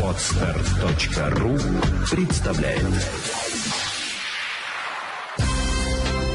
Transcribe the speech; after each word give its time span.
Отстар.ру 0.00 1.56
представляет 2.08 2.82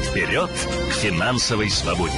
Вперед 0.04 0.50
к 0.50 0.92
финансовой 0.92 1.70
свободе! 1.70 2.12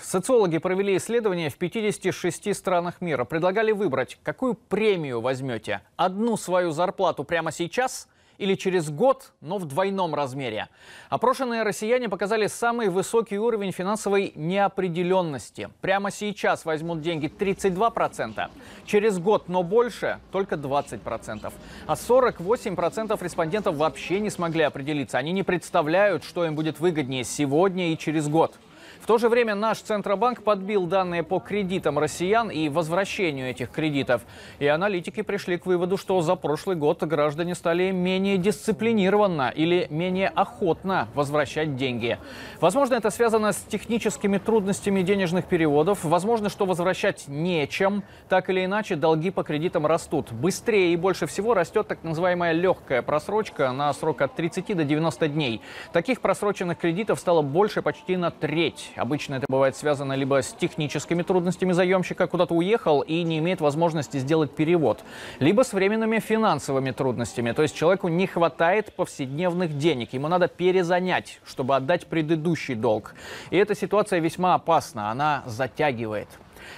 Социологи 0.00 0.58
провели 0.58 0.96
исследование 0.96 1.50
в 1.50 1.56
56 1.56 2.56
странах 2.56 3.00
мира. 3.00 3.24
Предлагали 3.24 3.70
выбрать, 3.70 4.18
какую 4.24 4.54
премию 4.54 5.20
возьмете. 5.20 5.82
Одну 5.94 6.36
свою 6.36 6.72
зарплату 6.72 7.22
прямо 7.22 7.52
сейчас 7.52 8.08
или 8.38 8.54
через 8.54 8.90
год, 8.90 9.32
но 9.40 9.58
в 9.58 9.66
двойном 9.66 10.14
размере. 10.14 10.68
Опрошенные 11.08 11.62
россияне 11.62 12.08
показали 12.08 12.46
самый 12.46 12.88
высокий 12.88 13.38
уровень 13.38 13.72
финансовой 13.72 14.32
неопределенности. 14.34 15.70
Прямо 15.80 16.10
сейчас 16.10 16.64
возьмут 16.64 17.00
деньги 17.00 17.26
32%, 17.26 18.50
через 18.86 19.18
год, 19.18 19.48
но 19.48 19.62
больше, 19.62 20.18
только 20.32 20.56
20%. 20.56 21.52
А 21.86 21.94
48% 21.94 23.22
респондентов 23.22 23.76
вообще 23.76 24.20
не 24.20 24.30
смогли 24.30 24.62
определиться. 24.62 25.18
Они 25.18 25.32
не 25.32 25.42
представляют, 25.42 26.24
что 26.24 26.44
им 26.44 26.54
будет 26.54 26.80
выгоднее 26.80 27.24
сегодня 27.24 27.92
и 27.92 27.98
через 27.98 28.28
год. 28.28 28.54
В 29.04 29.06
то 29.06 29.18
же 29.18 29.28
время 29.28 29.54
наш 29.54 29.80
Центробанк 29.80 30.42
подбил 30.42 30.86
данные 30.86 31.22
по 31.22 31.38
кредитам 31.38 31.98
россиян 31.98 32.50
и 32.50 32.70
возвращению 32.70 33.50
этих 33.50 33.70
кредитов. 33.70 34.22
И 34.60 34.66
аналитики 34.66 35.20
пришли 35.20 35.58
к 35.58 35.66
выводу, 35.66 35.98
что 35.98 36.22
за 36.22 36.36
прошлый 36.36 36.74
год 36.74 37.02
граждане 37.02 37.54
стали 37.54 37.90
менее 37.90 38.38
дисциплинированно 38.38 39.52
или 39.54 39.86
менее 39.90 40.28
охотно 40.28 41.08
возвращать 41.14 41.76
деньги. 41.76 42.16
Возможно, 42.62 42.94
это 42.94 43.10
связано 43.10 43.52
с 43.52 43.56
техническими 43.68 44.38
трудностями 44.38 45.02
денежных 45.02 45.44
переводов. 45.44 46.02
Возможно, 46.02 46.48
что 46.48 46.64
возвращать 46.64 47.28
нечем. 47.28 48.04
Так 48.30 48.48
или 48.48 48.64
иначе, 48.64 48.96
долги 48.96 49.30
по 49.30 49.42
кредитам 49.42 49.84
растут. 49.84 50.32
Быстрее 50.32 50.94
и 50.94 50.96
больше 50.96 51.26
всего 51.26 51.52
растет 51.52 51.88
так 51.88 52.02
называемая 52.04 52.52
легкая 52.52 53.02
просрочка 53.02 53.70
на 53.72 53.92
срок 53.92 54.22
от 54.22 54.34
30 54.34 54.74
до 54.74 54.84
90 54.84 55.28
дней. 55.28 55.60
Таких 55.92 56.22
просроченных 56.22 56.78
кредитов 56.78 57.20
стало 57.20 57.42
больше 57.42 57.82
почти 57.82 58.16
на 58.16 58.30
треть. 58.30 58.92
Обычно 58.96 59.36
это 59.36 59.46
бывает 59.48 59.76
связано 59.76 60.12
либо 60.14 60.42
с 60.42 60.52
техническими 60.52 61.22
трудностями 61.22 61.72
заемщика, 61.72 62.26
куда-то 62.26 62.54
уехал 62.54 63.00
и 63.00 63.22
не 63.22 63.38
имеет 63.38 63.60
возможности 63.60 64.18
сделать 64.18 64.54
перевод, 64.54 65.04
либо 65.40 65.62
с 65.62 65.72
временными 65.72 66.18
финансовыми 66.18 66.90
трудностями. 66.90 67.52
То 67.52 67.62
есть 67.62 67.74
человеку 67.74 68.08
не 68.08 68.26
хватает 68.26 68.94
повседневных 68.94 69.76
денег, 69.76 70.12
ему 70.12 70.28
надо 70.28 70.48
перезанять, 70.48 71.40
чтобы 71.44 71.76
отдать 71.76 72.06
предыдущий 72.06 72.74
долг. 72.74 73.14
И 73.50 73.56
эта 73.56 73.74
ситуация 73.74 74.20
весьма 74.20 74.54
опасна, 74.54 75.10
она 75.10 75.42
затягивает. 75.46 76.28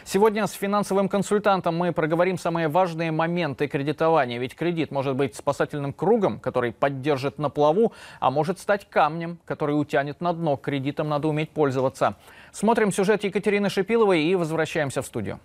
Сегодня 0.04 0.46
с 0.46 0.52
финансовым 0.52 1.08
консультантом 1.08 1.76
мы 1.76 1.92
проговорим 1.92 2.38
самые 2.38 2.68
важные 2.68 3.10
моменты 3.10 3.68
кредитования. 3.68 4.38
Ведь 4.38 4.54
кредит 4.54 4.90
может 4.90 5.16
быть 5.16 5.34
спасательным 5.34 5.92
кругом, 5.92 6.40
который 6.40 6.72
поддержит 6.72 7.38
на 7.38 7.50
плаву, 7.50 7.92
а 8.20 8.30
может 8.30 8.58
стать 8.58 8.88
камнем, 8.88 9.38
который 9.44 9.72
утянет 9.72 10.20
на 10.20 10.32
дно. 10.32 10.56
Кредитом 10.56 11.08
надо 11.08 11.28
уметь 11.28 11.50
пользоваться. 11.50 12.16
Смотрим 12.52 12.92
сюжет 12.92 13.24
Екатерины 13.24 13.68
Шипиловой 13.68 14.22
и 14.22 14.34
возвращаемся 14.34 15.02
в 15.02 15.06
студию. 15.06 15.40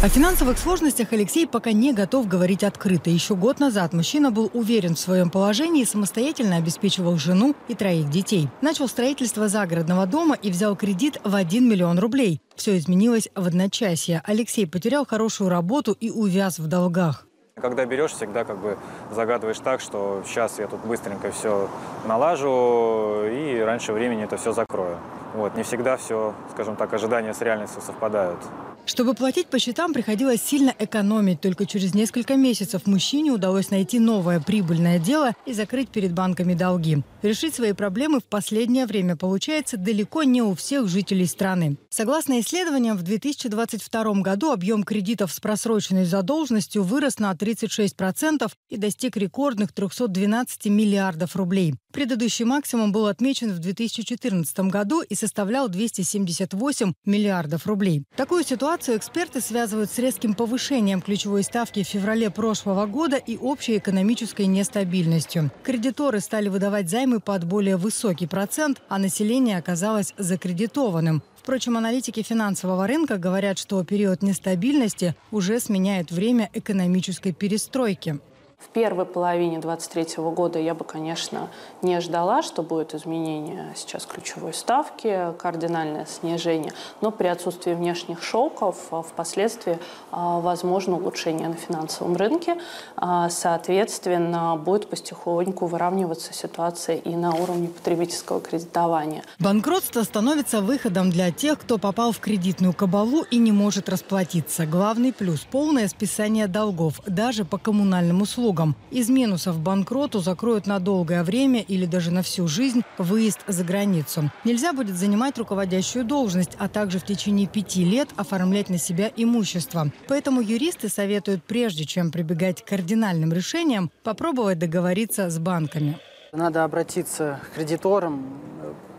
О 0.00 0.08
финансовых 0.08 0.60
сложностях 0.60 1.12
Алексей 1.12 1.44
пока 1.44 1.72
не 1.72 1.92
готов 1.92 2.28
говорить 2.28 2.62
открыто. 2.62 3.10
Еще 3.10 3.34
год 3.34 3.58
назад 3.58 3.92
мужчина 3.92 4.30
был 4.30 4.48
уверен 4.54 4.94
в 4.94 4.98
своем 5.00 5.28
положении 5.28 5.82
и 5.82 5.84
самостоятельно 5.84 6.54
обеспечивал 6.54 7.16
жену 7.16 7.56
и 7.66 7.74
троих 7.74 8.08
детей. 8.08 8.48
Начал 8.60 8.86
строительство 8.86 9.48
загородного 9.48 10.06
дома 10.06 10.36
и 10.40 10.52
взял 10.52 10.76
кредит 10.76 11.20
в 11.24 11.34
1 11.34 11.68
миллион 11.68 11.98
рублей. 11.98 12.40
Все 12.54 12.78
изменилось 12.78 13.28
в 13.34 13.44
одночасье. 13.44 14.22
Алексей 14.24 14.68
потерял 14.68 15.04
хорошую 15.04 15.50
работу 15.50 15.96
и 15.98 16.10
увяз 16.10 16.60
в 16.60 16.68
долгах. 16.68 17.26
Когда 17.56 17.84
берешь, 17.84 18.12
всегда 18.12 18.44
как 18.44 18.60
бы 18.60 18.78
загадываешь 19.10 19.58
так, 19.58 19.80
что 19.80 20.22
сейчас 20.24 20.60
я 20.60 20.68
тут 20.68 20.78
быстренько 20.84 21.32
все 21.32 21.68
налажу 22.06 23.24
и 23.24 23.58
раньше 23.58 23.92
времени 23.92 24.22
это 24.22 24.36
все 24.36 24.52
закрою. 24.52 24.96
Вот, 25.34 25.56
не 25.56 25.64
всегда 25.64 25.96
все, 25.96 26.34
скажем 26.52 26.76
так, 26.76 26.94
ожидания 26.94 27.34
с 27.34 27.40
реальностью 27.40 27.82
совпадают. 27.82 28.38
Чтобы 28.88 29.12
платить 29.12 29.48
по 29.48 29.58
счетам, 29.58 29.92
приходилось 29.92 30.42
сильно 30.42 30.74
экономить. 30.78 31.42
Только 31.42 31.66
через 31.66 31.94
несколько 31.94 32.36
месяцев 32.36 32.86
мужчине 32.86 33.30
удалось 33.32 33.70
найти 33.70 33.98
новое 33.98 34.40
прибыльное 34.40 34.98
дело 34.98 35.34
и 35.44 35.52
закрыть 35.52 35.90
перед 35.90 36.14
банками 36.14 36.54
долги. 36.54 37.02
Решить 37.20 37.54
свои 37.54 37.74
проблемы 37.74 38.20
в 38.20 38.24
последнее 38.24 38.86
время 38.86 39.14
получается 39.14 39.76
далеко 39.76 40.22
не 40.22 40.40
у 40.40 40.54
всех 40.54 40.88
жителей 40.88 41.26
страны. 41.26 41.76
Согласно 41.90 42.40
исследованиям, 42.40 42.96
в 42.96 43.02
2022 43.02 44.22
году 44.22 44.52
объем 44.52 44.82
кредитов 44.84 45.32
с 45.32 45.38
просроченной 45.38 46.06
задолженностью 46.06 46.82
вырос 46.82 47.18
на 47.18 47.30
36% 47.32 48.50
и 48.70 48.76
достиг 48.78 49.18
рекордных 49.18 49.74
312 49.74 50.64
миллиардов 50.66 51.36
рублей. 51.36 51.74
Предыдущий 51.90 52.44
максимум 52.44 52.92
был 52.92 53.06
отмечен 53.06 53.50
в 53.50 53.60
2014 53.60 54.58
году 54.70 55.00
и 55.00 55.14
составлял 55.14 55.68
278 55.68 56.92
миллиардов 57.06 57.66
рублей. 57.66 58.04
Такую 58.14 58.44
ситуацию 58.44 58.98
эксперты 58.98 59.40
связывают 59.40 59.90
с 59.90 59.98
резким 59.98 60.34
повышением 60.34 61.00
ключевой 61.00 61.42
ставки 61.42 61.82
в 61.82 61.88
феврале 61.88 62.28
прошлого 62.30 62.84
года 62.84 63.16
и 63.16 63.38
общей 63.38 63.78
экономической 63.78 64.46
нестабильностью. 64.46 65.50
Кредиторы 65.62 66.20
стали 66.20 66.50
выдавать 66.50 66.90
займы 66.90 67.20
под 67.20 67.44
более 67.44 67.78
высокий 67.78 68.26
процент, 68.26 68.82
а 68.90 68.98
население 68.98 69.56
оказалось 69.56 70.12
закредитованным. 70.18 71.22
Впрочем, 71.36 71.78
аналитики 71.78 72.22
финансового 72.22 72.86
рынка 72.86 73.16
говорят, 73.16 73.58
что 73.58 73.82
период 73.82 74.22
нестабильности 74.22 75.14
уже 75.30 75.58
сменяет 75.60 76.10
время 76.10 76.50
экономической 76.52 77.32
перестройки. 77.32 78.20
В 78.58 78.70
первой 78.70 79.04
половине 79.04 79.60
2023 79.60 80.24
года 80.24 80.58
я 80.58 80.74
бы, 80.74 80.84
конечно, 80.84 81.48
не 81.80 82.00
ждала, 82.00 82.42
что 82.42 82.64
будет 82.64 82.92
изменение 82.92 83.72
сейчас 83.76 84.04
ключевой 84.04 84.52
ставки, 84.52 85.32
кардинальное 85.38 86.06
снижение, 86.06 86.72
но 87.00 87.12
при 87.12 87.28
отсутствии 87.28 87.72
внешних 87.72 88.20
шоков 88.20 88.76
а, 88.90 89.02
впоследствии 89.02 89.78
а, 90.10 90.40
возможно 90.40 90.96
улучшение 90.96 91.48
на 91.48 91.54
финансовом 91.54 92.16
рынке. 92.16 92.56
А, 92.96 93.30
соответственно, 93.30 94.56
будет 94.56 94.90
потихоньку 94.90 95.66
выравниваться 95.66 96.34
ситуация 96.34 96.96
и 96.96 97.14
на 97.14 97.34
уровне 97.34 97.68
потребительского 97.68 98.40
кредитования. 98.40 99.22
Банкротство 99.38 100.02
становится 100.02 100.62
выходом 100.62 101.10
для 101.10 101.30
тех, 101.30 101.60
кто 101.60 101.78
попал 101.78 102.10
в 102.10 102.18
кредитную 102.18 102.74
кабалу 102.74 103.22
и 103.30 103.38
не 103.38 103.52
может 103.52 103.88
расплатиться. 103.88 104.66
Главный 104.66 105.12
плюс– 105.12 105.40
полное 105.50 105.86
списание 105.86 106.48
долгов, 106.48 107.00
даже 107.06 107.44
по 107.44 107.56
коммунальным 107.56 108.20
услугам 108.22 108.47
услугам. 108.48 108.74
Из 108.90 109.10
минусов 109.10 109.58
банкроту 109.60 110.20
закроют 110.20 110.66
на 110.66 110.78
долгое 110.78 111.22
время 111.22 111.60
или 111.60 111.86
даже 111.86 112.10
на 112.10 112.22
всю 112.22 112.48
жизнь 112.48 112.82
выезд 112.96 113.40
за 113.46 113.64
границу. 113.64 114.30
Нельзя 114.44 114.72
будет 114.72 114.96
занимать 114.96 115.38
руководящую 115.38 116.04
должность, 116.04 116.56
а 116.58 116.68
также 116.68 116.98
в 116.98 117.04
течение 117.04 117.46
пяти 117.46 117.84
лет 117.84 118.08
оформлять 118.16 118.70
на 118.70 118.78
себя 118.78 119.10
имущество. 119.16 119.90
Поэтому 120.08 120.40
юристы 120.40 120.88
советуют, 120.88 121.44
прежде 121.44 121.84
чем 121.84 122.10
прибегать 122.10 122.64
к 122.64 122.68
кардинальным 122.68 123.32
решениям, 123.32 123.90
попробовать 124.02 124.58
договориться 124.58 125.28
с 125.28 125.38
банками. 125.38 125.98
Надо 126.32 126.64
обратиться 126.64 127.40
к 127.42 127.56
кредиторам, 127.56 128.24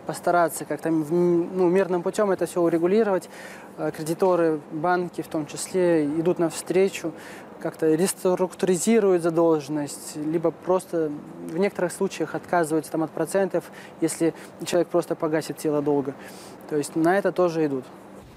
постараться 0.06 0.66
как-то 0.66 0.90
ну, 0.90 1.70
мирным 1.70 2.02
путем 2.02 2.32
это 2.32 2.48
все 2.48 2.62
урегулировать. 2.62 3.30
Э, 3.78 3.92
кредиторы, 3.96 4.60
банки 4.72 5.22
в 5.22 5.28
том 5.28 5.46
числе 5.46 6.06
идут 6.06 6.40
навстречу, 6.40 7.12
как-то 7.60 7.94
реструктуризируют 7.94 9.24
задолженность, 9.24 10.16
либо 10.16 10.52
просто 10.52 11.12
в 11.48 11.58
некоторых 11.58 11.92
случаях 11.92 12.36
отказываются 12.36 12.92
там, 12.92 13.04
от 13.04 13.12
процентов, 13.12 13.66
если 14.02 14.34
человек 14.66 14.88
просто 14.88 15.16
погасит 15.16 15.58
тело 15.58 15.82
долга. 15.82 16.14
То 16.70 16.78
есть 16.78 16.96
на 16.96 17.18
это 17.18 17.32
тоже 17.32 17.66
идут. 17.66 17.86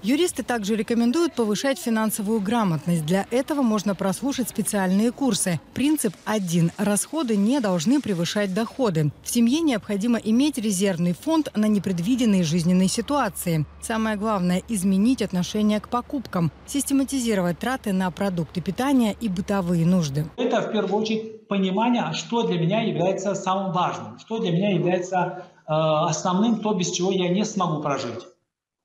Юристы 0.03 0.43
также 0.43 0.75
рекомендуют 0.75 1.33
повышать 1.33 1.79
финансовую 1.79 2.41
грамотность. 2.41 3.05
Для 3.05 3.25
этого 3.31 3.61
можно 3.61 3.95
прослушать 3.95 4.49
специальные 4.49 5.13
курсы. 5.13 5.61
Принцип 5.73 6.13
один. 6.25 6.73
Расходы 6.77 7.37
не 7.37 7.61
должны 7.61 8.01
превышать 8.01 8.53
доходы. 8.53 9.11
В 9.23 9.29
семье 9.29 9.61
необходимо 9.61 10.19
иметь 10.19 10.57
резервный 10.57 11.13
фонд 11.13 11.51
на 11.55 11.67
непредвиденные 11.67 12.43
жизненные 12.43 12.89
ситуации. 12.89 13.65
Самое 13.81 14.17
главное– 14.17 14.61
изменить 14.67 15.21
отношение 15.21 15.79
к 15.79 15.87
покупкам, 15.87 16.51
систематизировать 16.67 17.59
траты 17.59 17.93
на 17.93 18.11
продукты 18.11 18.59
питания 18.59 19.15
и 19.21 19.29
бытовые 19.29 19.85
нужды. 19.85 20.25
Это 20.35 20.61
в 20.63 20.73
первую 20.73 21.01
очередь 21.01 21.47
понимание, 21.47 22.11
что 22.11 22.43
для 22.43 22.59
меня 22.59 22.81
является 22.81 23.35
самым 23.35 23.71
важным, 23.71 24.19
что 24.19 24.39
для 24.39 24.51
меня 24.51 24.71
является 24.71 25.45
э, 25.65 25.71
основным, 25.71 26.59
то, 26.59 26.73
без 26.73 26.91
чего 26.91 27.09
я 27.09 27.29
не 27.29 27.45
смогу 27.45 27.81
прожить. 27.81 28.25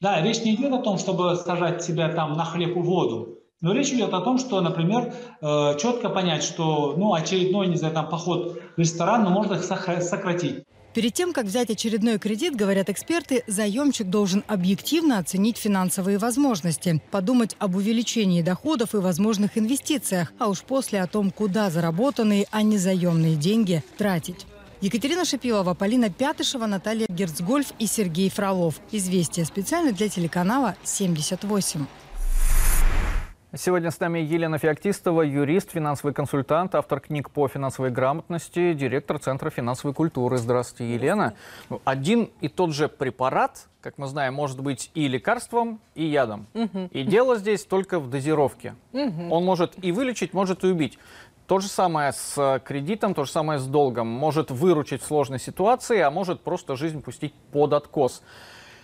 Да, 0.00 0.21
речь 0.23 0.45
не 0.45 0.55
идет 0.55 0.73
о 0.73 0.79
том, 0.79 0.97
чтобы 0.97 1.35
сажать 1.37 1.83
себя 1.83 2.09
там 2.09 2.35
на 2.35 2.45
хлеб 2.45 2.77
и 2.77 2.81
воду, 2.81 3.39
но 3.61 3.73
речь 3.73 3.91
идет 3.91 4.15
о 4.15 4.21
том, 4.21 4.39
что, 4.39 4.61
например, 4.61 5.12
э, 5.41 5.77
четко 5.81 6.09
понять, 6.09 6.45
что 6.45 6.95
ну, 6.97 7.15
очередной, 7.15 7.67
не 7.67 7.77
знаю, 7.77 7.95
там, 7.95 8.09
поход 8.09 8.61
в 8.77 8.81
ресторан, 8.81 9.25
ну, 9.25 9.31
можно 9.31 9.55
их 9.55 9.65
сократить. 9.65 10.62
Перед 10.95 11.12
тем, 11.12 11.33
как 11.33 11.47
взять 11.47 11.71
очередной 11.71 12.19
кредит, 12.19 12.56
говорят 12.56 12.89
эксперты, 12.89 13.43
заемщик 13.47 14.09
должен 14.09 14.43
объективно 14.47 15.19
оценить 15.19 15.59
финансовые 15.59 16.19
возможности, 16.19 17.03
подумать 17.11 17.56
об 17.59 17.77
увеличении 17.77 18.43
доходов 18.43 18.95
и 18.95 18.99
возможных 18.99 19.59
инвестициях, 19.59 20.33
а 20.39 20.49
уж 20.49 20.62
после 20.62 21.00
о 21.03 21.06
том, 21.06 21.31
куда 21.31 21.71
заработанные, 21.71 22.47
а 22.50 22.62
не 22.62 22.79
заемные 22.79 23.37
деньги 23.37 23.83
тратить. 23.97 24.47
Екатерина 24.81 25.25
Шипилова, 25.25 25.75
Полина 25.75 26.09
Пятышева, 26.09 26.67
Наталья 26.67 27.07
Герцгольф 27.09 27.73
и 27.81 27.87
Сергей 27.87 28.31
Фролов. 28.31 28.77
Известия 28.93 29.45
специально 29.45 29.93
для 29.93 30.09
телеканала 30.09 30.77
«78». 30.85 31.85
Сегодня 33.57 33.91
с 33.91 33.99
нами 33.99 34.19
Елена 34.19 34.59
Феоктистова, 34.59 35.23
юрист, 35.23 35.71
финансовый 35.73 36.13
консультант, 36.13 36.75
автор 36.75 37.01
книг 37.01 37.31
по 37.31 37.49
финансовой 37.49 37.91
грамотности, 37.91 38.75
директор 38.75 39.19
Центра 39.19 39.49
финансовой 39.49 39.95
культуры. 39.95 40.37
Здравствуйте, 40.37 40.95
Елена. 40.95 41.35
Один 41.85 42.31
и 42.43 42.49
тот 42.49 42.75
же 42.75 42.89
препарат, 42.89 43.69
как 43.81 43.97
мы 43.97 44.07
знаем, 44.07 44.35
может 44.35 44.61
быть 44.61 44.91
и 44.95 45.09
лекарством, 45.09 45.81
и 45.95 46.05
ядом. 46.05 46.47
Угу. 46.53 46.91
И 46.93 47.05
дело 47.05 47.39
здесь 47.39 47.65
только 47.65 47.99
в 47.99 48.11
дозировке. 48.11 48.75
Угу. 48.93 49.31
Он 49.31 49.47
может 49.47 49.83
и 49.83 49.93
вылечить, 49.93 50.35
может 50.35 50.63
и 50.65 50.67
убить. 50.67 50.99
То 51.49 51.61
же 51.61 51.69
самое 51.69 52.12
с 52.12 52.61
кредитом, 52.67 53.15
то 53.15 53.25
же 53.25 53.33
самое 53.33 53.59
с 53.59 53.65
долгом. 53.67 54.06
Может 54.06 54.50
выручить 54.50 55.00
в 55.00 55.06
сложной 55.06 55.41
ситуации, 55.41 55.99
а 55.99 56.11
может 56.11 56.43
просто 56.43 56.77
жизнь 56.77 57.00
пустить 57.00 57.33
под 57.53 57.73
откос. 57.73 58.23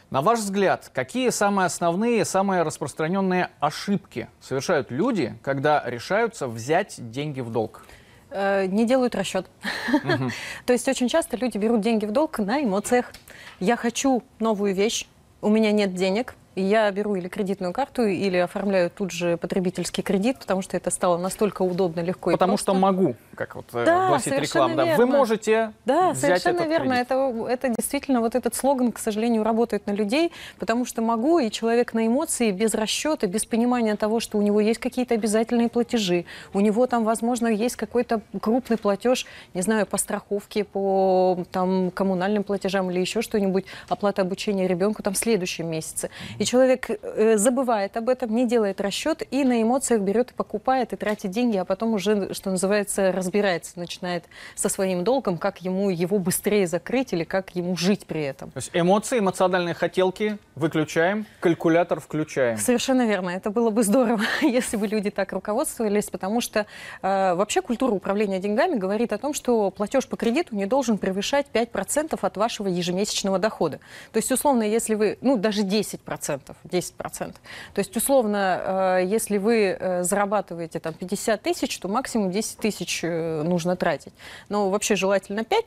На 0.08 0.22
ваш 0.22 0.38
взгляд, 0.38 0.90
какие 0.94 1.28
самые 1.28 1.66
основные, 1.66 2.24
самые 2.24 2.62
распространенные 2.62 3.50
ошибки 3.60 4.28
совершают 4.40 4.90
люди, 4.90 5.38
когда 5.42 5.82
решаются 5.84 6.48
взять 6.48 6.94
деньги 7.10 7.42
в 7.42 7.50
долг? 7.50 7.84
Э, 8.30 8.64
не 8.64 8.86
делают 8.86 9.14
расчет. 9.14 9.46
Угу. 9.92 10.30
То 10.64 10.72
есть 10.72 10.88
очень 10.88 11.08
часто 11.08 11.36
люди 11.36 11.58
берут 11.58 11.82
деньги 11.82 12.06
в 12.06 12.12
долг 12.12 12.38
на 12.38 12.64
эмоциях. 12.64 13.12
Я 13.60 13.76
хочу 13.76 14.22
новую 14.38 14.74
вещь, 14.74 15.06
у 15.42 15.50
меня 15.50 15.70
нет 15.70 15.94
денег, 15.94 16.34
я 16.56 16.90
беру 16.90 17.16
или 17.16 17.28
кредитную 17.28 17.72
карту, 17.72 18.04
или 18.04 18.36
оформляю 18.36 18.90
тут 18.90 19.10
же 19.10 19.36
потребительский 19.36 20.02
кредит, 20.02 20.38
потому 20.38 20.62
что 20.62 20.76
это 20.76 20.90
стало 20.90 21.18
настолько 21.18 21.62
удобно, 21.62 22.00
легко 22.00 22.30
потому 22.30 22.54
и 22.54 22.56
Потому 22.56 22.58
что 22.58 22.74
могу, 22.74 23.16
как 23.34 23.56
вот 23.56 23.66
э, 23.72 23.84
да, 23.84 24.08
гласит 24.08 24.38
реклама. 24.38 24.76
Да, 24.76 24.96
вы 24.96 25.06
можете 25.06 25.72
Да, 25.84 26.10
взять 26.10 26.42
совершенно 26.42 26.62
этот 26.62 26.68
верно. 26.68 26.92
Это, 26.94 27.46
это 27.48 27.68
действительно 27.70 28.20
вот 28.20 28.34
этот 28.34 28.54
слоган, 28.54 28.92
к 28.92 28.98
сожалению, 28.98 29.42
работает 29.42 29.86
на 29.86 29.92
людей, 29.92 30.32
потому 30.58 30.84
что 30.84 31.02
могу, 31.02 31.38
и 31.38 31.50
человек 31.50 31.94
на 31.94 32.06
эмоции, 32.06 32.50
без 32.50 32.74
расчета, 32.74 33.26
без 33.26 33.44
понимания 33.44 33.96
того, 33.96 34.20
что 34.20 34.38
у 34.38 34.42
него 34.42 34.60
есть 34.60 34.80
какие-то 34.80 35.14
обязательные 35.14 35.68
платежи, 35.68 36.24
у 36.52 36.60
него 36.60 36.86
там, 36.86 37.04
возможно, 37.04 37.48
есть 37.48 37.76
какой-то 37.76 38.20
крупный 38.40 38.76
платеж, 38.76 39.26
не 39.54 39.62
знаю, 39.62 39.86
по 39.86 39.96
страховке, 39.96 40.64
по 40.64 41.38
там, 41.50 41.90
коммунальным 41.90 42.44
платежам 42.44 42.90
или 42.90 43.00
еще 43.00 43.22
что-нибудь, 43.22 43.64
оплата 43.88 44.22
обучения 44.22 44.68
ребенку 44.68 45.02
там 45.02 45.14
в 45.14 45.18
следующем 45.18 45.68
месяце. 45.68 46.10
И 46.38 46.43
человек 46.44 46.90
э, 46.90 47.36
забывает 47.36 47.96
об 47.96 48.08
этом, 48.08 48.34
не 48.34 48.46
делает 48.46 48.80
расчет 48.80 49.22
и 49.30 49.44
на 49.44 49.62
эмоциях 49.62 50.00
берет 50.00 50.30
и 50.30 50.34
покупает, 50.34 50.92
и 50.92 50.96
тратит 50.96 51.30
деньги, 51.30 51.56
а 51.56 51.64
потом 51.64 51.94
уже, 51.94 52.32
что 52.34 52.50
называется, 52.50 53.12
разбирается, 53.12 53.78
начинает 53.78 54.24
со 54.54 54.68
своим 54.68 55.04
долгом, 55.04 55.38
как 55.38 55.62
ему 55.62 55.90
его 55.90 56.18
быстрее 56.18 56.66
закрыть 56.66 57.12
или 57.12 57.24
как 57.24 57.54
ему 57.56 57.76
жить 57.76 58.06
при 58.06 58.22
этом. 58.22 58.50
То 58.50 58.58
есть 58.58 58.70
эмоции, 58.72 59.18
эмоциональные 59.18 59.74
хотелки 59.74 60.38
выключаем, 60.54 61.26
калькулятор 61.40 62.00
включаем. 62.00 62.58
Совершенно 62.58 63.06
верно. 63.06 63.30
Это 63.30 63.50
было 63.50 63.70
бы 63.70 63.82
здорово, 63.82 64.22
если 64.42 64.76
бы 64.76 64.86
люди 64.86 65.10
так 65.10 65.32
руководствовались, 65.32 66.10
потому 66.10 66.40
что 66.40 66.66
э, 67.02 67.34
вообще 67.34 67.62
культура 67.62 67.92
управления 67.92 68.38
деньгами 68.38 68.76
говорит 68.76 69.12
о 69.12 69.18
том, 69.18 69.34
что 69.34 69.70
платеж 69.70 70.06
по 70.06 70.16
кредиту 70.16 70.54
не 70.54 70.66
должен 70.66 70.98
превышать 70.98 71.46
5% 71.52 72.18
от 72.20 72.36
вашего 72.36 72.68
ежемесячного 72.68 73.38
дохода. 73.38 73.80
То 74.12 74.18
есть, 74.18 74.30
условно, 74.30 74.62
если 74.62 74.94
вы, 74.94 75.18
ну, 75.20 75.36
даже 75.36 75.62
10%, 75.62 76.33
10%. 76.64 77.34
То 77.74 77.78
есть, 77.78 77.96
условно, 77.96 78.98
э, 79.00 79.04
если 79.06 79.38
вы 79.38 79.76
э, 79.78 80.02
зарабатываете 80.02 80.80
там 80.80 80.94
50 80.94 81.42
тысяч, 81.42 81.78
то 81.78 81.88
максимум 81.88 82.30
10 82.30 82.58
тысяч 82.58 83.00
э, 83.02 83.42
нужно 83.42 83.76
тратить. 83.76 84.12
Но 84.48 84.70
вообще 84.70 84.96
желательно 84.96 85.44
5. 85.44 85.64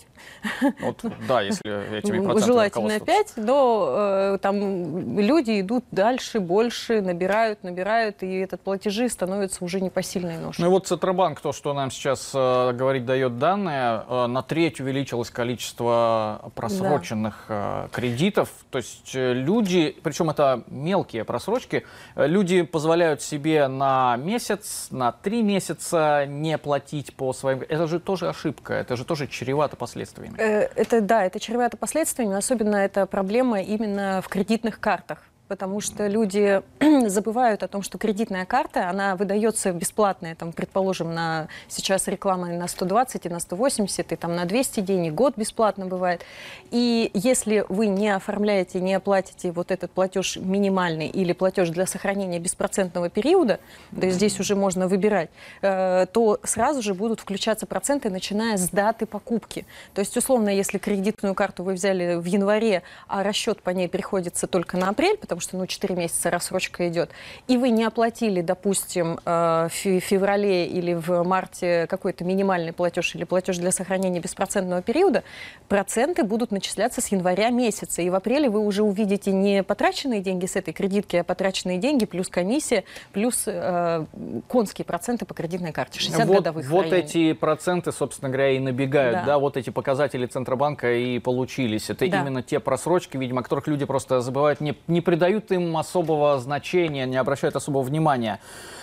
Вот, 0.82 1.06
да, 1.28 1.42
если 1.42 1.98
этими 1.98 2.24
процентами 2.24 2.46
Желательно 2.48 3.00
5, 3.00 3.34
но 3.38 4.38
там 4.42 5.20
люди 5.20 5.60
идут 5.62 5.86
дальше, 5.92 6.40
больше, 6.40 7.02
набирают, 7.02 7.64
набирают, 7.64 8.24
и 8.24 8.38
этот 8.38 8.62
платежи 8.62 9.10
становятся 9.10 9.64
уже 9.64 9.82
непосильной 9.82 10.38
ношей. 10.38 10.62
Ну 10.62 10.68
и 10.68 10.70
вот 10.70 10.88
Центробанк, 10.88 11.40
то, 11.42 11.52
что 11.52 11.74
нам 11.74 11.92
сейчас 11.92 12.32
э, 12.34 12.74
говорит, 12.74 13.06
дает 13.06 13.38
данные, 13.40 14.04
э, 14.08 14.28
на 14.28 14.42
треть 14.42 14.80
увеличилось 14.80 15.30
количество 15.30 16.52
просроченных 16.56 17.46
да. 17.48 17.86
э, 17.86 17.90
кредитов. 17.92 18.50
То 18.70 18.78
есть 18.78 19.14
люди, 19.14 19.96
причем 20.04 20.30
это 20.30 20.57
мелкие 20.68 21.24
просрочки. 21.24 21.86
Люди 22.16 22.64
позволяют 22.64 23.22
себе 23.22 23.68
на 23.68 24.18
месяц, 24.18 24.88
на 24.92 25.12
три 25.12 25.44
месяца 25.44 26.26
не 26.26 26.58
платить 26.58 27.14
по 27.14 27.34
своим... 27.34 27.62
Это 27.62 27.88
же 27.88 28.00
тоже 28.00 28.30
ошибка, 28.30 28.74
это 28.74 28.96
же 28.96 29.06
тоже 29.06 29.28
чревато 29.28 29.76
последствиями. 29.76 30.36
Э, 30.38 30.70
это 30.76 31.02
да, 31.02 31.26
это 31.26 31.40
чревато 31.40 31.78
последствиями, 31.78 32.36
особенно 32.36 32.76
эта 32.76 33.06
проблема 33.06 33.62
именно 33.62 34.22
в 34.22 34.30
кредитных 34.30 34.80
картах 34.80 35.20
потому 35.48 35.82
что 35.82 36.08
люди 36.08 36.62
забывают 37.08 37.64
о 37.64 37.68
том, 37.68 37.82
что 37.82 37.98
кредитная 37.98 38.46
карта, 38.46 38.90
она 38.90 39.16
выдается 39.16 39.72
бесплатная, 39.72 40.36
там, 40.36 40.52
предположим, 40.52 41.14
на 41.14 41.48
сейчас 41.68 42.08
реклама 42.08 42.48
на 42.48 42.68
120 42.68 43.26
и 43.26 43.30
на 43.30 43.40
180, 43.40 44.12
и 44.12 44.16
там 44.16 44.36
на 44.36 44.46
200 44.46 44.80
дней, 44.82 45.12
год 45.12 45.34
бесплатно 45.38 45.86
бывает. 45.86 46.24
И 46.72 47.12
если 47.14 47.66
вы 47.70 47.88
не 47.88 48.10
оформляете, 48.10 48.80
не 48.80 48.94
оплатите 48.94 49.52
вот 49.52 49.72
этот 49.72 49.92
платеж 49.92 50.38
минимальный 50.38 51.08
или 51.08 51.34
платеж 51.34 51.70
для 51.70 51.86
сохранения 51.86 52.40
беспроцентного 52.40 53.10
периода, 53.10 53.60
то 53.98 54.06
есть 54.06 54.18
здесь 54.18 54.40
уже 54.40 54.56
можно 54.56 54.88
выбирать, 54.88 55.30
э, 55.62 56.06
то 56.12 56.40
сразу 56.44 56.82
же 56.82 56.94
будут 56.94 57.20
включаться 57.20 57.66
проценты, 57.66 58.10
начиная 58.10 58.58
с 58.58 58.70
даты 58.70 59.06
покупки. 59.06 59.66
То 59.94 60.00
есть, 60.00 60.16
условно, 60.18 60.50
если 60.50 60.78
кредитную 60.78 61.36
карту 61.36 61.64
вы 61.64 61.74
взяли 61.74 62.16
в 62.16 62.26
январе, 62.26 62.84
а 63.08 63.24
расчет 63.24 63.62
по 63.62 63.70
ней 63.70 63.88
приходится 63.88 64.48
только 64.48 64.78
на 64.78 64.90
апрель, 64.90 65.18
потому 65.18 65.37
потому 65.38 65.42
что 65.42 65.58
ну, 65.58 65.68
4 65.68 65.96
месяца 65.96 66.32
рассрочка 66.32 66.88
идет, 66.88 67.12
и 67.48 67.58
вы 67.58 67.70
не 67.70 67.84
оплатили, 67.84 68.42
допустим, 68.42 69.20
э, 69.24 69.68
в 69.70 70.00
феврале 70.00 70.66
или 70.66 70.94
в 70.94 71.24
марте 71.24 71.86
какой-то 71.88 72.24
минимальный 72.24 72.74
платеж 72.74 73.14
или 73.16 73.24
платеж 73.24 73.58
для 73.58 73.72
сохранения 73.72 74.20
беспроцентного 74.20 74.82
периода, 74.82 75.24
проценты 75.68 76.24
будут 76.24 76.52
начисляться 76.52 77.02
с 77.02 77.10
января 77.10 77.50
месяца. 77.50 78.02
И 78.02 78.10
в 78.10 78.16
апреле 78.16 78.50
вы 78.50 78.62
уже 78.62 78.82
увидите 78.82 79.32
не 79.32 79.62
потраченные 79.62 80.22
деньги 80.22 80.48
с 80.48 80.56
этой 80.56 80.74
кредитки, 80.74 81.18
а 81.18 81.24
потраченные 81.24 81.78
деньги 81.78 82.06
плюс 82.06 82.30
комиссия, 82.30 82.84
плюс 83.12 83.44
э, 83.46 84.06
конские 84.48 84.86
проценты 84.86 85.26
по 85.26 85.36
кредитной 85.36 85.72
карте, 85.72 86.00
60 86.00 86.26
вот, 86.26 86.38
годовых. 86.38 86.68
Вот 86.68 86.92
эти 86.92 87.34
проценты, 87.34 87.92
собственно 87.92 88.30
говоря, 88.30 88.52
и 88.52 88.60
набегают, 88.60 89.18
да. 89.20 89.26
да, 89.26 89.40
вот 89.40 89.56
эти 89.56 89.70
показатели 89.70 90.26
Центробанка 90.26 90.94
и 90.94 91.20
получились. 91.20 91.90
Это 91.92 92.10
да. 92.10 92.22
именно 92.22 92.42
те 92.42 92.60
просрочки, 92.60 93.18
видимо, 93.18 93.42
о 93.42 93.44
которых 93.44 93.68
люди 93.68 93.86
просто 93.86 94.22
забывают, 94.22 94.62
не, 94.62 94.76
не 94.88 95.02
придают 95.02 95.27
придают 95.28 95.52
им 95.52 95.76
особого 95.76 96.40
значения, 96.40 97.06
не 97.06 97.18
обращают 97.18 97.56
особого 97.56 97.82
внимания. 97.82 98.40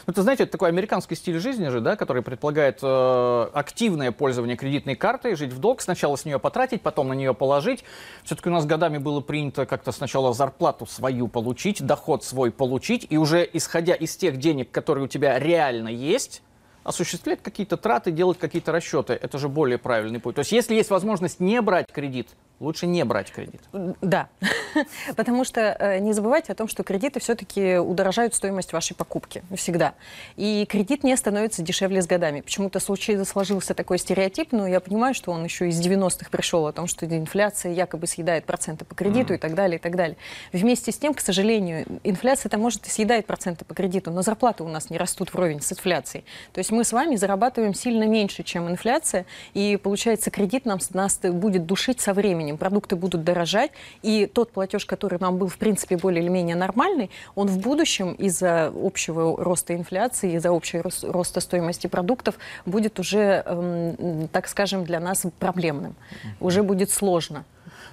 Ну, 0.06 0.12
это, 0.12 0.22
знаете, 0.22 0.42
это 0.42 0.52
такой 0.52 0.68
американский 0.68 1.14
стиль 1.14 1.38
жизни 1.38 1.68
же, 1.68 1.80
да, 1.80 1.96
который 1.96 2.22
предполагает 2.22 2.80
э, 2.82 3.48
активное 3.54 4.12
пользование 4.12 4.56
кредитной 4.56 4.94
картой, 4.94 5.34
жить 5.34 5.52
в 5.52 5.58
долг, 5.58 5.80
сначала 5.80 6.16
с 6.16 6.26
нее 6.26 6.38
потратить, 6.38 6.82
потом 6.82 7.08
на 7.08 7.14
нее 7.14 7.32
положить. 7.32 7.84
Все-таки 8.24 8.50
у 8.50 8.52
нас 8.52 8.66
годами 8.66 8.98
было 8.98 9.20
принято 9.20 9.64
как-то 9.64 9.92
сначала 9.92 10.34
зарплату 10.34 10.84
свою 10.84 11.28
получить, 11.28 11.82
доход 11.82 12.22
свой 12.22 12.50
получить, 12.50 13.06
и 13.08 13.16
уже 13.16 13.48
исходя 13.50 13.94
из 13.94 14.14
тех 14.14 14.36
денег, 14.36 14.70
которые 14.70 15.04
у 15.06 15.08
тебя 15.08 15.38
реально 15.38 15.88
есть, 15.88 16.42
осуществлять 16.82 17.42
какие-то 17.42 17.78
траты, 17.78 18.10
делать 18.12 18.38
какие-то 18.38 18.70
расчеты. 18.70 19.14
Это 19.14 19.38
же 19.38 19.48
более 19.48 19.78
правильный 19.78 20.20
путь. 20.20 20.34
То 20.34 20.40
есть 20.40 20.52
если 20.52 20.74
есть 20.74 20.90
возможность 20.90 21.40
не 21.40 21.62
брать 21.62 21.90
кредит, 21.90 22.28
лучше 22.64 22.86
не 22.86 23.04
брать 23.04 23.30
кредит. 23.30 23.60
Да, 24.00 24.28
потому 25.16 25.44
что 25.44 25.60
э, 25.60 25.98
не 25.98 26.12
забывайте 26.12 26.52
о 26.52 26.54
том, 26.54 26.68
что 26.68 26.82
кредиты 26.82 27.20
все-таки 27.20 27.76
удорожают 27.76 28.34
стоимость 28.34 28.72
вашей 28.72 28.94
покупки 28.94 29.42
всегда. 29.54 29.94
И 30.36 30.66
кредит 30.68 31.04
не 31.04 31.16
становится 31.16 31.62
дешевле 31.62 32.02
с 32.02 32.06
годами. 32.06 32.40
Почему-то 32.40 32.80
случай 32.80 33.22
сложился 33.24 33.74
такой 33.74 33.98
стереотип, 33.98 34.52
но 34.52 34.66
я 34.66 34.80
понимаю, 34.80 35.14
что 35.14 35.30
он 35.30 35.44
еще 35.44 35.68
из 35.68 35.80
90-х 35.80 36.30
пришел 36.30 36.66
о 36.66 36.72
том, 36.72 36.86
что 36.86 37.06
инфляция 37.06 37.72
якобы 37.72 38.06
съедает 38.06 38.44
проценты 38.44 38.84
по 38.84 38.94
кредиту 38.94 39.32
mm. 39.32 39.36
и 39.36 39.38
так 39.38 39.54
далее, 39.54 39.78
и 39.78 39.80
так 39.80 39.96
далее. 39.96 40.16
Вместе 40.52 40.92
с 40.92 40.98
тем, 40.98 41.14
к 41.14 41.20
сожалению, 41.20 41.86
инфляция-то 42.02 42.58
может 42.58 42.86
и 42.86 42.90
съедает 42.90 43.26
проценты 43.26 43.64
по 43.64 43.74
кредиту, 43.74 44.10
но 44.10 44.22
зарплаты 44.22 44.64
у 44.64 44.68
нас 44.68 44.90
не 44.90 44.98
растут 44.98 45.32
вровень 45.34 45.60
с 45.60 45.72
инфляцией. 45.72 46.24
То 46.52 46.58
есть 46.58 46.70
мы 46.70 46.84
с 46.84 46.92
вами 46.92 47.16
зарабатываем 47.16 47.74
сильно 47.74 48.04
меньше, 48.04 48.42
чем 48.42 48.68
инфляция, 48.68 49.26
и 49.52 49.78
получается 49.82 50.30
кредит 50.30 50.64
нам, 50.64 50.78
нас 50.94 51.18
будет 51.18 51.66
душить 51.66 52.00
со 52.00 52.12
временем 52.12 52.53
временем. 52.54 52.58
Продукты 52.58 52.96
будут 52.96 53.24
дорожать, 53.24 53.70
и 54.02 54.26
тот 54.26 54.52
платеж, 54.52 54.86
который 54.86 55.18
нам 55.20 55.38
был, 55.38 55.48
в 55.48 55.56
принципе, 55.56 55.96
более 55.96 56.22
или 56.22 56.30
менее 56.30 56.56
нормальный, 56.56 57.10
он 57.34 57.48
в 57.48 57.58
будущем 57.58 58.14
из-за 58.14 58.72
общего 58.74 59.36
роста 59.36 59.74
инфляции, 59.74 60.36
из-за 60.36 60.50
общего 60.50 60.90
роста 61.02 61.40
стоимости 61.40 61.88
продуктов 61.88 62.34
будет 62.66 62.98
уже, 63.00 63.42
эм, 63.46 64.28
так 64.28 64.48
скажем, 64.48 64.84
для 64.84 65.00
нас 65.00 65.26
проблемным. 65.38 65.94
Уже 66.40 66.62
будет 66.62 66.90
сложно. 66.90 67.44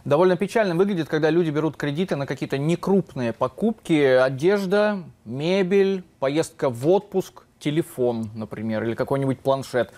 Довольно 0.06 0.36
печально 0.36 0.76
выглядит, 0.76 1.08
когда 1.08 1.32
люди 1.32 1.52
берут 1.52 1.78
кредиты 1.78 2.16
на 2.16 2.26
какие-то 2.26 2.58
некрупные 2.58 3.34
покупки, 3.34 3.94
одежда, 3.94 5.04
мебель, 5.26 6.04
поездка 6.20 6.70
в 6.70 6.88
отпуск, 6.88 7.44
телефон, 7.60 8.30
например, 8.36 8.84
или 8.84 8.96
какой-нибудь 8.96 9.40
планшет. 9.40 9.92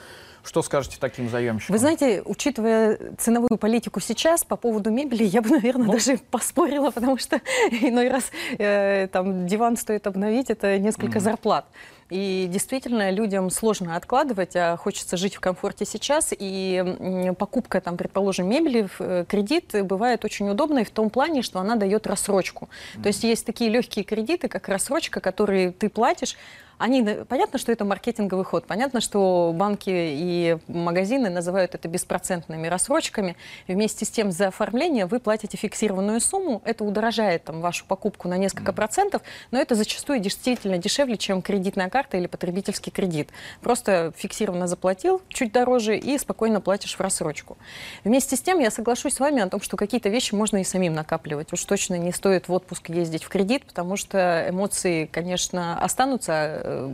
Что 0.43 0.61
скажете 0.61 0.97
таким 0.99 1.29
заемщикам? 1.29 1.73
Вы 1.73 1.79
знаете, 1.79 2.21
учитывая 2.25 2.99
ценовую 3.17 3.57
политику 3.57 4.01
сейчас 4.01 4.43
по 4.43 4.57
поводу 4.57 4.91
мебели, 4.91 5.23
я 5.23 5.41
бы, 5.41 5.49
наверное, 5.49 5.87
ну. 5.87 5.93
даже 5.93 6.17
поспорила, 6.31 6.91
потому 6.91 7.17
что 7.17 7.41
иной 7.71 8.09
раз 8.09 8.25
э, 8.57 9.07
там 9.07 9.47
диван 9.47 9.77
стоит 9.77 10.05
обновить, 10.05 10.49
это 10.49 10.77
несколько 10.77 11.19
mm-hmm. 11.19 11.21
зарплат. 11.21 11.65
И 12.09 12.47
действительно, 12.49 13.09
людям 13.11 13.49
сложно 13.49 13.95
откладывать, 13.95 14.55
а 14.55 14.77
хочется 14.77 15.17
жить 15.17 15.35
в 15.35 15.39
комфорте 15.39 15.85
сейчас. 15.85 16.33
И 16.37 17.33
покупка, 17.37 17.81
там, 17.81 17.97
предположим, 17.97 18.47
мебели 18.49 18.83
в 18.83 18.99
э, 18.99 19.25
кредит 19.27 19.75
бывает 19.83 20.25
очень 20.25 20.49
удобной 20.49 20.83
в 20.83 20.91
том 20.91 21.09
плане, 21.09 21.41
что 21.41 21.59
она 21.59 21.75
дает 21.75 22.07
рассрочку. 22.07 22.69
Mm-hmm. 22.95 23.01
То 23.01 23.07
есть 23.07 23.23
есть 23.23 23.45
такие 23.45 23.69
легкие 23.69 24.05
кредиты, 24.05 24.47
как 24.47 24.67
рассрочка, 24.67 25.19
которые 25.19 25.71
ты 25.71 25.89
платишь, 25.89 26.35
они, 26.77 27.01
понятно, 27.29 27.59
что 27.59 27.71
это 27.71 27.85
маркетинговый 27.85 28.43
ход, 28.45 28.65
понятно, 28.65 28.99
что 28.99 29.53
банки 29.55 29.89
и 29.89 30.57
магазины 30.67 31.29
называют 31.29 31.75
это 31.75 31.87
беспроцентными 31.87 32.67
рассрочками. 32.67 33.35
вместе 33.67 34.05
с 34.05 34.09
тем 34.09 34.31
за 34.31 34.47
оформление 34.47 35.05
вы 35.05 35.19
платите 35.19 35.57
фиксированную 35.57 36.19
сумму, 36.19 36.61
это 36.65 36.83
удорожает 36.83 37.45
там, 37.45 37.61
вашу 37.61 37.85
покупку 37.85 38.27
на 38.27 38.37
несколько 38.37 38.73
процентов, 38.73 39.21
но 39.51 39.59
это 39.59 39.75
зачастую 39.75 40.19
действительно 40.19 40.77
дешевле, 40.77 41.17
чем 41.17 41.41
кредитная 41.41 41.89
карта 41.93 42.17
или 42.17 42.27
потребительский 42.27 42.91
кредит. 42.91 43.29
Просто 43.61 44.11
фиксированно 44.17 44.67
заплатил 44.67 45.21
чуть 45.27 45.51
дороже 45.51 45.97
и 45.97 46.17
спокойно 46.17 46.59
платишь 46.59 46.95
в 46.95 46.99
рассрочку. 46.99 47.57
Вместе 48.03 48.35
с 48.35 48.41
тем 48.41 48.59
я 48.59 48.71
соглашусь 48.71 49.13
с 49.13 49.19
вами 49.19 49.41
о 49.41 49.47
том, 49.47 49.61
что 49.61 49.77
какие-то 49.77 50.09
вещи 50.09 50.33
можно 50.33 50.57
и 50.57 50.63
самим 50.63 50.93
накапливать. 50.93 51.53
Уж 51.53 51.63
точно 51.65 51.99
не 51.99 52.11
стоит 52.11 52.47
в 52.47 52.53
отпуск 52.53 52.89
ездить 52.89 53.23
в 53.23 53.29
кредит, 53.29 53.65
потому 53.65 53.95
что 53.95 54.47
эмоции, 54.49 55.05
конечно, 55.05 55.79
останутся, 55.79 56.63
Э, 56.63 56.89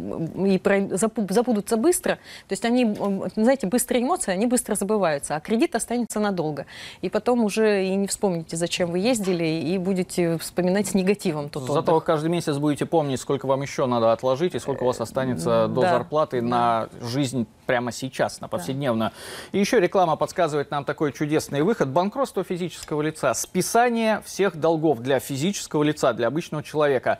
и 0.45 0.61
забудутся 1.29 1.77
быстро. 1.77 2.15
То 2.47 2.53
есть 2.53 2.65
они, 2.65 2.95
знаете, 3.35 3.67
быстрые 3.67 4.03
эмоции, 4.03 4.31
они 4.31 4.45
быстро 4.47 4.75
забываются, 4.75 5.35
а 5.35 5.39
кредит 5.39 5.75
останется 5.75 6.19
надолго. 6.19 6.65
И 7.01 7.09
потом 7.09 7.43
уже 7.43 7.85
и 7.85 7.95
не 7.95 8.07
вспомните, 8.07 8.57
зачем 8.57 8.91
вы 8.91 8.99
ездили, 8.99 9.45
и 9.45 9.77
будете 9.77 10.37
вспоминать 10.37 10.87
с 10.87 10.93
негативом 10.93 11.49
тот 11.49 11.63
Зато 11.67 11.91
отдых. 11.91 12.03
каждый 12.03 12.29
месяц 12.29 12.57
будете 12.57 12.85
помнить, 12.85 13.19
сколько 13.19 13.45
вам 13.45 13.61
еще 13.61 13.85
надо 13.85 14.11
отложить, 14.11 14.55
и 14.55 14.59
сколько 14.59 14.83
у 14.83 14.87
вас 14.89 15.01
останется 15.01 15.67
до 15.67 15.81
да. 15.81 15.93
зарплаты 15.93 16.41
да. 16.41 16.47
на 16.47 16.89
жизнь 17.01 17.47
прямо 17.65 17.91
сейчас, 17.91 18.41
на 18.41 18.47
повседневную. 18.47 19.11
Да. 19.11 19.57
И 19.57 19.59
еще 19.59 19.79
реклама 19.79 20.15
подсказывает 20.15 20.71
нам 20.71 20.85
такой 20.85 21.13
чудесный 21.13 21.61
выход. 21.61 21.89
Банкротство 21.89 22.43
физического 22.43 23.01
лица. 23.01 23.33
Списание 23.33 24.21
всех 24.25 24.55
долгов 24.57 24.99
для 24.99 25.19
физического 25.19 25.83
лица, 25.83 26.13
для 26.13 26.27
обычного 26.27 26.63
человека. 26.63 27.19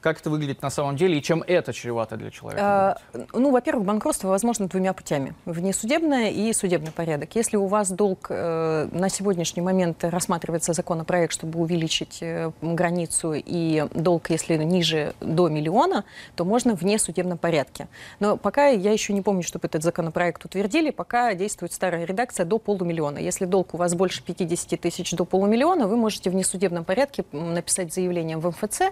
Как 0.00 0.20
это 0.20 0.30
выглядит 0.30 0.62
на 0.62 0.70
самом 0.70 0.96
деле 0.96 1.18
и 1.18 1.22
чем 1.22 1.42
это 1.44 1.72
чревато 1.72 2.16
для 2.16 2.30
человека? 2.30 2.62
А, 2.64 2.98
ну, 3.32 3.50
во-первых, 3.50 3.84
банкротство 3.84 4.28
возможно 4.28 4.68
двумя 4.68 4.92
путями. 4.92 5.34
Внесудебное 5.44 6.30
и 6.30 6.52
судебный 6.52 6.92
порядок. 6.92 7.34
Если 7.34 7.56
у 7.56 7.66
вас 7.66 7.90
долг 7.90 8.28
э, 8.30 8.88
на 8.92 9.08
сегодняшний 9.08 9.60
момент 9.60 10.04
рассматривается 10.04 10.72
законопроект, 10.72 11.32
чтобы 11.32 11.58
увеличить 11.58 12.18
э, 12.20 12.52
границу 12.62 13.34
и 13.34 13.86
долг, 13.92 14.30
если 14.30 14.54
ниже 14.54 15.14
до 15.20 15.48
миллиона, 15.48 16.04
то 16.36 16.44
можно 16.44 16.76
в 16.76 16.82
несудебном 16.82 17.36
порядке. 17.36 17.88
Но 18.20 18.36
пока 18.36 18.68
я 18.68 18.92
еще 18.92 19.12
не 19.12 19.22
помню, 19.22 19.42
чтобы 19.42 19.66
этот 19.66 19.82
законопроект 19.82 20.44
утвердили, 20.44 20.90
пока 20.90 21.34
действует 21.34 21.72
старая 21.72 22.04
редакция 22.04 22.46
до 22.46 22.58
полумиллиона. 22.58 23.18
Если 23.18 23.46
долг 23.46 23.74
у 23.74 23.76
вас 23.76 23.94
больше 23.94 24.22
50 24.22 24.80
тысяч 24.80 25.10
до 25.12 25.24
полумиллиона, 25.24 25.88
вы 25.88 25.96
можете 25.96 26.30
в 26.30 26.36
несудебном 26.36 26.84
порядке 26.84 27.24
написать 27.32 27.92
заявление 27.92 28.36
в 28.36 28.46
МФЦ, 28.46 28.82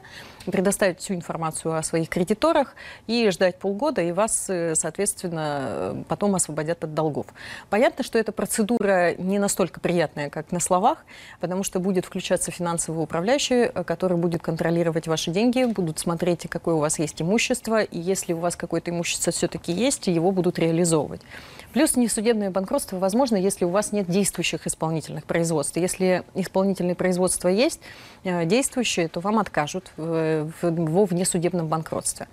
предоставить 0.47 0.96
собрать 0.97 1.00
всю 1.00 1.15
информацию 1.15 1.75
о 1.75 1.83
своих 1.83 2.09
кредиторах 2.09 2.75
и 3.07 3.31
ждать 3.31 3.59
полгода, 3.59 4.03
и 4.03 4.12
вас, 4.12 4.47
э, 4.49 4.75
соответственно, 4.75 6.05
потом 6.09 6.35
освободят 6.35 6.85
от 6.85 6.95
долгов. 6.95 7.26
Понятно, 7.71 8.05
что 8.05 8.19
эта 8.19 8.33
процедура 8.33 9.15
не 9.19 9.38
настолько 9.38 9.81
приятная, 9.81 10.31
как 10.31 10.53
на 10.53 10.61
словах, 10.61 11.05
потому 11.41 11.65
что 11.65 11.81
будет 11.81 12.05
включаться 12.05 12.50
финансовый 12.50 13.03
управляющий, 13.03 13.71
э, 13.75 13.85
который 13.85 14.17
будет 14.17 14.43
контролировать 14.43 15.07
ваши 15.07 15.31
деньги, 15.31 15.65
будут 15.65 15.99
смотреть, 15.99 16.47
какое 16.49 16.75
у 16.75 16.79
вас 16.79 16.99
есть 16.99 17.23
имущество, 17.23 17.83
и 17.83 17.99
если 17.99 18.35
у 18.35 18.38
вас 18.38 18.57
какое-то 18.57 18.91
имущество 18.91 19.33
все-таки 19.33 19.73
есть, 19.73 20.07
его 20.09 20.31
будут 20.33 20.59
реализовывать. 20.59 21.21
Плюс 21.76 21.95
несудебное 21.95 22.50
банкротство 22.50 22.97
возможно, 22.97 23.37
если 23.37 23.66
у 23.66 23.68
вас 23.68 23.92
нет 23.92 24.09
действующих 24.09 24.66
исполнительных 24.66 25.26
производств. 25.26 25.76
Если 25.76 26.23
исполнительные 26.35 26.95
производства 26.95 27.49
есть, 27.49 27.83
э, 28.25 28.47
действующие, 28.47 29.09
то 29.09 29.21
вам 29.21 29.38
откажут 29.38 29.92
во 29.99 31.04
внесудебном 31.04 31.66
банкротстве. 31.66 32.28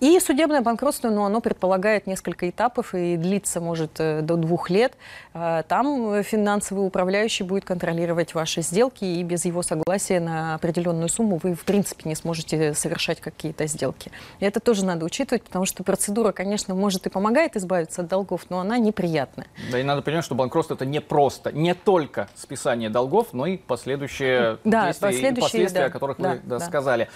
И 0.00 0.18
судебное 0.18 0.60
банкротство, 0.60 1.08
ну, 1.08 1.22
оно 1.22 1.40
предполагает 1.40 2.08
несколько 2.08 2.50
этапов 2.50 2.92
и 2.92 3.16
длится 3.16 3.60
может 3.60 3.92
э, 4.00 4.22
до 4.22 4.34
двух 4.34 4.70
лет. 4.70 4.94
Э, 5.34 5.62
там 5.68 6.24
финансовый 6.24 6.84
управляющий 6.84 7.44
будет 7.44 7.64
контролировать 7.64 8.34
ваши 8.34 8.60
сделки, 8.60 9.04
и 9.04 9.22
без 9.22 9.44
его 9.44 9.62
согласия 9.62 10.18
на 10.18 10.56
определенную 10.56 11.08
сумму 11.08 11.38
вы, 11.40 11.54
в 11.54 11.64
принципе, 11.64 12.08
не 12.08 12.16
сможете 12.16 12.74
совершать 12.74 13.20
какие-то 13.20 13.68
сделки. 13.68 14.10
И 14.40 14.44
это 14.44 14.58
тоже 14.58 14.84
надо 14.84 15.04
учитывать, 15.04 15.44
потому 15.44 15.64
что 15.64 15.84
процедура, 15.84 16.32
конечно, 16.32 16.74
может 16.74 17.06
и 17.06 17.08
помогает 17.08 17.54
избавиться 17.54 18.02
от 18.02 18.08
долгов, 18.08 18.46
но 18.48 18.58
она 18.58 18.79
неприятная. 18.80 19.46
Да 19.70 19.78
и 19.78 19.82
надо 19.82 20.02
понимать, 20.02 20.24
что 20.24 20.34
банкротство 20.34 20.74
это 20.74 20.86
не 20.86 21.00
просто, 21.00 21.52
не 21.52 21.74
только 21.74 22.28
списание 22.34 22.90
долгов, 22.90 23.28
но 23.32 23.46
и 23.46 23.56
последующие 23.56 24.58
да, 24.64 24.86
действия 24.86 25.08
последующие, 25.08 25.32
и 25.32 25.40
последствия, 25.40 25.80
да, 25.80 25.86
о 25.86 25.90
которых 25.90 26.18
да, 26.18 26.30
вы 26.30 26.40
да, 26.44 26.58
да. 26.58 26.66
сказали. 26.66 27.08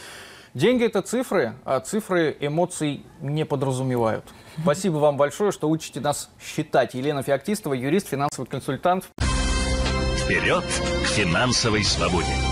Деньги 0.54 0.84
это 0.84 1.02
цифры, 1.02 1.54
а 1.64 1.80
цифры 1.80 2.36
эмоций 2.38 3.04
не 3.20 3.44
подразумевают. 3.44 4.24
Спасибо 4.62 4.98
вам 4.98 5.16
большое, 5.16 5.50
что 5.50 5.68
учите 5.68 6.00
нас 6.00 6.30
считать. 6.40 6.94
Елена 6.94 7.24
Феоктистова, 7.24 7.74
юрист, 7.74 8.08
финансовый 8.08 8.46
консультант. 8.46 9.08
Вперед 10.16 10.64
к 11.02 11.06
финансовой 11.08 11.82
свободе! 11.82 12.43